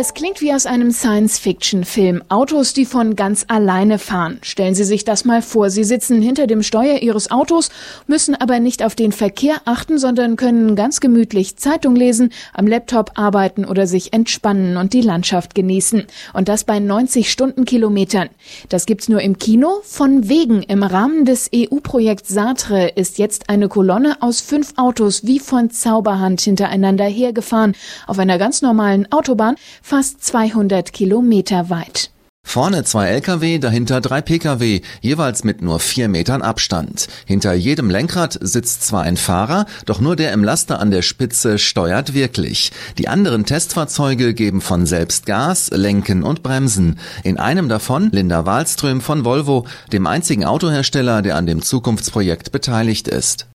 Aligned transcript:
Es 0.00 0.14
klingt 0.14 0.40
wie 0.40 0.54
aus 0.54 0.64
einem 0.64 0.92
Science-Fiction-Film. 0.92 2.22
Autos, 2.30 2.72
die 2.72 2.86
von 2.86 3.16
ganz 3.16 3.44
alleine 3.48 3.98
fahren. 3.98 4.38
Stellen 4.40 4.74
Sie 4.74 4.84
sich 4.84 5.04
das 5.04 5.26
mal 5.26 5.42
vor. 5.42 5.68
Sie 5.68 5.84
sitzen 5.84 6.22
hinter 6.22 6.46
dem 6.46 6.62
Steuer 6.62 7.02
Ihres 7.02 7.30
Autos, 7.30 7.68
müssen 8.06 8.34
aber 8.34 8.60
nicht 8.60 8.82
auf 8.82 8.94
den 8.94 9.12
Verkehr 9.12 9.56
achten, 9.66 9.98
sondern 9.98 10.36
können 10.36 10.74
ganz 10.74 11.00
gemütlich 11.00 11.58
Zeitung 11.58 11.96
lesen, 11.96 12.30
am 12.54 12.66
Laptop 12.66 13.10
arbeiten 13.16 13.66
oder 13.66 13.86
sich 13.86 14.14
entspannen 14.14 14.78
und 14.78 14.94
die 14.94 15.02
Landschaft 15.02 15.54
genießen. 15.54 16.04
Und 16.32 16.48
das 16.48 16.64
bei 16.64 16.78
90 16.78 17.30
Stundenkilometern. 17.30 18.30
Das 18.70 18.86
gibt's 18.86 19.10
nur 19.10 19.20
im 19.20 19.36
Kino. 19.38 19.82
Von 19.82 20.30
wegen. 20.30 20.62
Im 20.62 20.82
Rahmen 20.82 21.26
des 21.26 21.50
EU-Projekts 21.54 22.30
Sartre 22.30 22.88
ist 22.88 23.18
jetzt 23.18 23.50
eine 23.50 23.68
Kolonne 23.68 24.16
aus 24.20 24.40
fünf 24.40 24.72
Autos 24.78 25.26
wie 25.26 25.40
von 25.40 25.68
Zauberhand 25.68 26.40
hintereinander 26.40 27.04
hergefahren. 27.04 27.74
Auf 28.06 28.18
einer 28.18 28.38
ganz 28.38 28.62
normalen 28.62 29.06
Autobahn 29.12 29.56
fast 29.90 30.22
200 30.22 30.92
Kilometer 30.92 31.68
weit. 31.68 32.12
Vorne 32.42 32.82
zwei 32.82 33.10
Lkw, 33.10 33.58
dahinter 33.58 34.00
drei 34.00 34.22
Pkw, 34.22 34.80
jeweils 35.02 35.44
mit 35.44 35.62
nur 35.62 35.78
vier 35.78 36.08
Metern 36.08 36.42
Abstand. 36.42 37.06
Hinter 37.24 37.54
jedem 37.54 37.90
Lenkrad 37.90 38.36
sitzt 38.40 38.84
zwar 38.84 39.02
ein 39.02 39.16
Fahrer, 39.16 39.66
doch 39.86 40.00
nur 40.00 40.16
der 40.16 40.32
im 40.32 40.42
Laster 40.42 40.80
an 40.80 40.90
der 40.90 41.02
Spitze 41.02 41.58
steuert 41.58 42.12
wirklich. 42.12 42.72
Die 42.98 43.06
anderen 43.06 43.44
Testfahrzeuge 43.44 44.34
geben 44.34 44.60
von 44.62 44.84
selbst 44.84 45.26
Gas, 45.26 45.70
lenken 45.72 46.24
und 46.24 46.42
bremsen. 46.42 46.98
In 47.22 47.38
einem 47.38 47.68
davon 47.68 48.10
Linda 48.10 48.46
Wahlström 48.46 49.00
von 49.00 49.24
Volvo, 49.24 49.64
dem 49.92 50.08
einzigen 50.08 50.44
Autohersteller, 50.44 51.22
der 51.22 51.36
an 51.36 51.46
dem 51.46 51.62
Zukunftsprojekt 51.62 52.50
beteiligt 52.50 53.06
ist. 53.06 53.46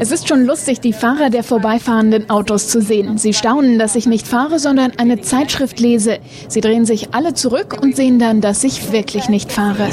Es 0.00 0.10
ist 0.10 0.28
schon 0.28 0.44
lustig, 0.44 0.80
die 0.80 0.92
Fahrer 0.92 1.30
der 1.30 1.44
vorbeifahrenden 1.44 2.28
Autos 2.28 2.68
zu 2.68 2.82
sehen. 2.82 3.16
Sie 3.16 3.32
staunen, 3.32 3.78
dass 3.78 3.94
ich 3.94 4.04
nicht 4.04 4.26
fahre, 4.26 4.58
sondern 4.58 4.92
eine 4.98 5.22
Zeitschrift 5.22 5.80
lese. 5.80 6.18
Sie 6.48 6.60
drehen 6.60 6.79
sich 6.84 7.14
alle 7.14 7.34
zurück 7.34 7.78
und 7.80 7.96
sehen 7.96 8.18
dann, 8.18 8.40
dass 8.40 8.64
ich 8.64 8.92
wirklich 8.92 9.28
nicht 9.28 9.52
fahre. 9.52 9.88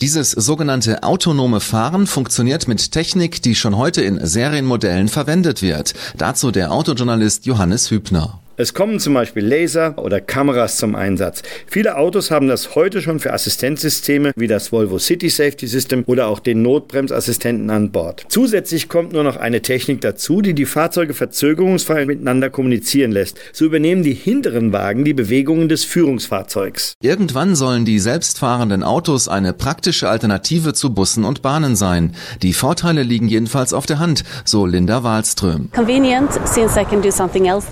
Dieses 0.00 0.30
sogenannte 0.30 1.02
autonome 1.02 1.60
Fahren 1.60 2.06
funktioniert 2.06 2.68
mit 2.68 2.92
Technik, 2.92 3.42
die 3.42 3.54
schon 3.54 3.76
heute 3.76 4.02
in 4.02 4.24
Serienmodellen 4.24 5.08
verwendet 5.08 5.62
wird. 5.62 5.94
Dazu 6.16 6.50
der 6.50 6.72
Autojournalist 6.72 7.46
Johannes 7.46 7.90
Hübner. 7.90 8.41
Es 8.62 8.74
kommen 8.74 9.00
zum 9.00 9.14
Beispiel 9.14 9.44
Laser 9.44 9.98
oder 9.98 10.20
Kameras 10.20 10.76
zum 10.76 10.94
Einsatz. 10.94 11.42
Viele 11.66 11.96
Autos 11.96 12.30
haben 12.30 12.46
das 12.46 12.76
heute 12.76 13.02
schon 13.02 13.18
für 13.18 13.32
Assistenzsysteme 13.32 14.30
wie 14.36 14.46
das 14.46 14.70
Volvo 14.70 15.00
City 15.00 15.30
Safety 15.30 15.66
System 15.66 16.04
oder 16.06 16.28
auch 16.28 16.38
den 16.38 16.62
Notbremsassistenten 16.62 17.68
an 17.70 17.90
Bord. 17.90 18.24
Zusätzlich 18.28 18.88
kommt 18.88 19.14
nur 19.14 19.24
noch 19.24 19.36
eine 19.36 19.62
Technik 19.62 20.00
dazu, 20.00 20.42
die 20.42 20.54
die 20.54 20.64
Fahrzeuge 20.64 21.12
verzögerungsfrei 21.12 22.06
miteinander 22.06 22.50
kommunizieren 22.50 23.10
lässt. 23.10 23.36
So 23.52 23.64
übernehmen 23.64 24.04
die 24.04 24.14
hinteren 24.14 24.72
Wagen 24.72 25.04
die 25.04 25.12
Bewegungen 25.12 25.68
des 25.68 25.84
Führungsfahrzeugs. 25.84 26.94
Irgendwann 27.02 27.56
sollen 27.56 27.84
die 27.84 27.98
selbstfahrenden 27.98 28.84
Autos 28.84 29.26
eine 29.26 29.54
praktische 29.54 30.08
Alternative 30.08 30.72
zu 30.72 30.94
Bussen 30.94 31.24
und 31.24 31.42
Bahnen 31.42 31.74
sein. 31.74 32.14
Die 32.42 32.52
Vorteile 32.52 33.02
liegen 33.02 33.26
jedenfalls 33.26 33.74
auf 33.74 33.86
der 33.86 33.98
Hand, 33.98 34.22
so 34.44 34.66
Linda 34.66 35.02
Wahlström. 35.02 35.68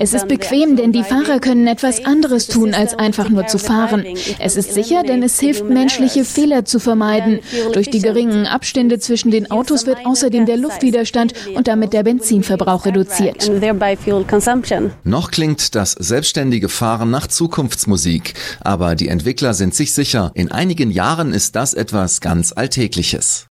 Es 0.01 0.15
ist 0.15 0.27
bequem, 0.27 0.80
denn 0.81 0.93
die 0.93 1.05
Fahrer 1.05 1.41
können 1.41 1.67
etwas 1.67 2.05
anderes 2.07 2.47
tun, 2.47 2.73
als 2.73 2.99
einfach 2.99 3.29
nur 3.29 3.47
zu 3.47 3.59
fahren. 3.59 4.05
Es 4.39 4.57
ist 4.57 4.73
sicher, 4.73 5.03
denn 5.03 5.23
es 5.23 5.39
hilft, 5.39 5.69
menschliche 5.69 6.25
Fehler 6.25 6.65
zu 6.65 6.79
vermeiden. 6.79 7.41
Durch 7.73 7.91
die 7.91 8.01
geringen 8.01 8.47
Abstände 8.47 8.99
zwischen 8.99 9.31
den 9.31 9.51
Autos 9.51 9.87
wird 9.87 10.07
außerdem 10.07 10.47
der 10.47 10.57
Luftwiderstand 10.57 11.35
und 11.55 11.69
damit 11.69 11.93
der 11.93 12.03
Benzinverbrauch 12.03 12.87
reduziert. 12.87 13.51
Noch 15.05 15.31
klingt 15.31 15.75
das 15.75 15.93
selbstständige 15.93 16.69
Fahren 16.69 17.11
nach 17.11 17.27
Zukunftsmusik, 17.27 18.35
aber 18.61 18.95
die 18.95 19.09
Entwickler 19.09 19.53
sind 19.53 19.75
sich 19.75 19.93
sicher, 19.93 20.31
in 20.35 20.51
einigen 20.51 20.91
Jahren 20.91 21.35
ist 21.35 21.57
das 21.57 21.75
etwas 21.75 22.21
ganz 22.21 22.53
Alltägliches. 22.53 23.49